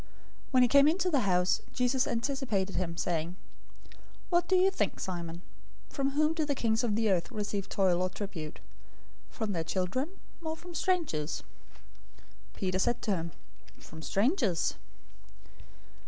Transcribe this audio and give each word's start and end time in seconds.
When 0.49 0.63
he 0.63 0.67
came 0.67 0.87
into 0.87 1.11
the 1.11 1.29
house, 1.29 1.61
Jesus 1.73 2.07
anticipated 2.07 2.75
him, 2.75 2.97
saying, 2.97 3.35
"What 4.31 4.47
do 4.47 4.55
you 4.55 4.71
think, 4.71 4.99
Simon? 4.99 5.43
From 5.89 6.13
whom 6.17 6.33
do 6.33 6.43
the 6.43 6.55
kings 6.55 6.83
of 6.83 6.95
the 6.95 7.11
earth 7.11 7.31
receive 7.31 7.69
toll 7.69 8.01
or 8.01 8.09
tribute? 8.09 8.59
From 9.29 9.53
their 9.53 9.63
children, 9.63 10.09
or 10.43 10.55
from 10.57 10.73
strangers?" 10.73 11.43
017:026 12.53 12.53
Peter 12.57 12.79
said 12.79 12.99
to 13.03 13.15
him, 13.15 13.31
"From 13.77 14.01
strangers." 14.01 14.73